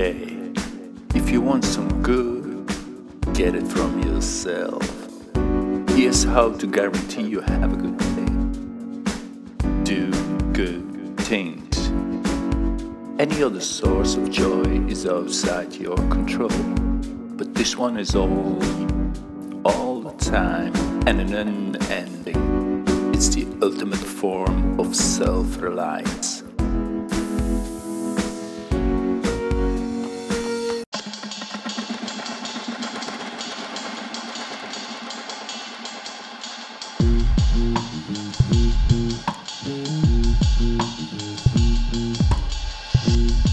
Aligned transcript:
day. 0.00 0.52
If 1.14 1.28
you 1.30 1.42
want 1.42 1.62
some 1.62 1.90
good, 2.00 2.66
get 3.34 3.54
it 3.54 3.66
from 3.66 4.02
yourself. 4.02 4.82
Here's 5.94 6.24
how 6.24 6.52
to 6.60 6.66
guarantee 6.66 7.26
you 7.34 7.40
have 7.42 7.70
a 7.76 7.78
good 7.84 7.98
day. 8.18 8.32
Do 9.90 10.02
good 10.62 11.18
things. 11.28 11.74
Any 13.18 13.42
other 13.42 13.60
source 13.60 14.16
of 14.16 14.30
joy 14.30 14.70
is 14.94 15.06
outside 15.06 15.74
your 15.74 16.00
control. 16.16 16.62
But 17.38 17.54
this 17.54 17.76
one 17.76 17.98
is 17.98 18.14
all, 18.14 18.58
all 19.66 20.00
the 20.00 20.16
time 20.38 20.72
and 21.06 21.20
an 21.20 21.34
unending. 21.42 22.42
It's 23.14 23.28
the 23.28 23.46
ultimate 23.60 24.06
form 24.20 24.80
of 24.80 24.96
self 24.96 25.60
reliance. 25.60 26.49